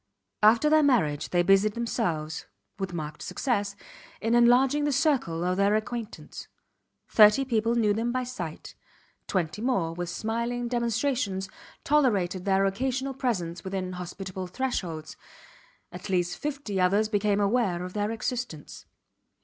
After 0.41 0.67
their 0.67 0.81
marriage 0.81 1.29
they 1.29 1.43
busied 1.43 1.73
themselves, 1.73 2.47
with 2.79 2.91
marked 2.91 3.21
success, 3.21 3.75
in 4.19 4.33
enlarging 4.33 4.83
the 4.83 4.91
circle 4.91 5.43
of 5.43 5.57
their 5.57 5.75
acquaintance. 5.75 6.47
Thirty 7.07 7.45
people 7.45 7.75
knew 7.75 7.93
them 7.93 8.11
by 8.11 8.23
sight; 8.23 8.73
twenty 9.27 9.61
more 9.61 9.93
with 9.93 10.09
smiling 10.09 10.67
demonstrations 10.67 11.49
tolerated 11.83 12.45
their 12.45 12.65
occasional 12.65 13.13
presence 13.13 13.63
within 13.63 13.91
hospitable 13.93 14.47
thresholds; 14.47 15.17
at 15.91 16.09
least 16.09 16.39
fifty 16.39 16.81
others 16.81 17.07
became 17.07 17.39
aware 17.39 17.83
of 17.83 17.93
their 17.93 18.09
existence. 18.09 18.87